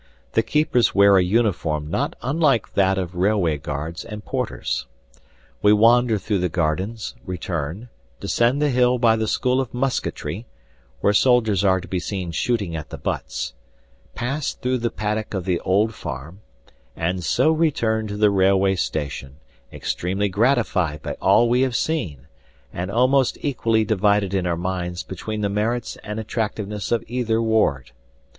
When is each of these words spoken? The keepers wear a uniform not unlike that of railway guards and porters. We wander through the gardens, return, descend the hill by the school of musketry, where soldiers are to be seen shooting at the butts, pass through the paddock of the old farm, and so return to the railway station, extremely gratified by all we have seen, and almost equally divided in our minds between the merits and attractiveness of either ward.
The 0.31 0.41
keepers 0.41 0.95
wear 0.95 1.15
a 1.15 1.23
uniform 1.23 1.87
not 1.87 2.15
unlike 2.23 2.73
that 2.73 2.97
of 2.97 3.13
railway 3.13 3.59
guards 3.59 4.03
and 4.03 4.25
porters. 4.25 4.87
We 5.61 5.73
wander 5.73 6.17
through 6.17 6.39
the 6.39 6.49
gardens, 6.49 7.13
return, 7.23 7.87
descend 8.19 8.63
the 8.63 8.71
hill 8.71 8.97
by 8.97 9.15
the 9.15 9.27
school 9.27 9.61
of 9.61 9.75
musketry, 9.75 10.47
where 11.01 11.13
soldiers 11.13 11.63
are 11.63 11.79
to 11.79 11.87
be 11.87 11.99
seen 11.99 12.31
shooting 12.31 12.75
at 12.75 12.89
the 12.89 12.97
butts, 12.97 13.53
pass 14.15 14.55
through 14.55 14.79
the 14.79 14.89
paddock 14.89 15.35
of 15.35 15.45
the 15.45 15.59
old 15.59 15.93
farm, 15.93 16.41
and 16.95 17.23
so 17.23 17.51
return 17.51 18.07
to 18.07 18.17
the 18.17 18.31
railway 18.31 18.73
station, 18.75 19.35
extremely 19.71 20.29
gratified 20.29 21.03
by 21.03 21.13
all 21.21 21.47
we 21.47 21.61
have 21.61 21.75
seen, 21.75 22.25
and 22.73 22.89
almost 22.89 23.37
equally 23.41 23.85
divided 23.85 24.33
in 24.33 24.47
our 24.47 24.57
minds 24.57 25.03
between 25.03 25.41
the 25.41 25.47
merits 25.47 25.95
and 26.03 26.19
attractiveness 26.19 26.91
of 26.91 27.03
either 27.07 27.39
ward. 27.39 27.91